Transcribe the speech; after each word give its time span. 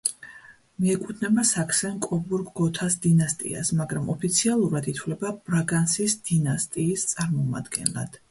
მიეკუთვნება 0.83 1.43
საქსენ-კობურგ-გოთას 1.49 2.95
დინასტიას, 3.03 3.71
მაგრამ 3.81 4.09
ოფიციალურად 4.15 4.89
ითვლება 4.95 5.33
ბრაგანსის 5.51 6.17
დინასტიის 6.31 7.07
წარმომადგენლად. 7.13 8.19